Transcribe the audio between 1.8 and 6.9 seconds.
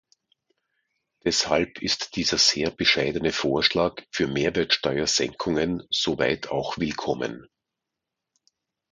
ist dieser sehr bescheidene Vorschlag für Mehrwertsteuersenkungen so weit auch